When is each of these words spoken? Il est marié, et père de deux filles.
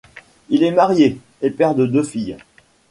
Il 0.49 0.63
est 0.63 0.71
marié, 0.71 1.19
et 1.43 1.51
père 1.51 1.75
de 1.75 1.85
deux 1.85 2.01
filles. 2.01 2.37